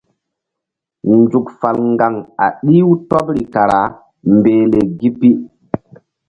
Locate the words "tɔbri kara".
3.09-3.79